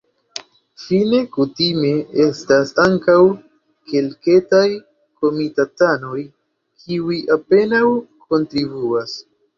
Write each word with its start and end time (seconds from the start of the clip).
Fine 0.83 1.17
kutime 1.35 1.91
estas 2.23 2.71
ankaŭ 2.85 3.17
kelketaj 3.91 4.65
komitatanoj, 5.25 6.19
kiuj 6.85 7.19
apenaŭ 7.37 7.87
kontribuas. 8.29 9.15